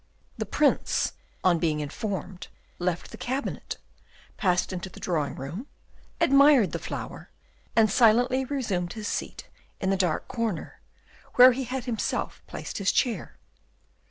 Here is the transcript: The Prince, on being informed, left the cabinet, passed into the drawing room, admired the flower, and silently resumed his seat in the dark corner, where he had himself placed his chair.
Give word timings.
The 0.35 0.47
Prince, 0.47 1.13
on 1.43 1.59
being 1.59 1.79
informed, 1.79 2.47
left 2.79 3.11
the 3.11 3.17
cabinet, 3.17 3.77
passed 4.35 4.73
into 4.73 4.89
the 4.89 4.99
drawing 4.99 5.35
room, 5.35 5.67
admired 6.19 6.71
the 6.71 6.79
flower, 6.79 7.29
and 7.75 7.87
silently 7.87 8.43
resumed 8.43 8.93
his 8.93 9.07
seat 9.07 9.47
in 9.79 9.91
the 9.91 9.95
dark 9.95 10.27
corner, 10.27 10.81
where 11.35 11.51
he 11.51 11.65
had 11.65 11.85
himself 11.85 12.41
placed 12.47 12.79
his 12.79 12.91
chair. 12.91 13.37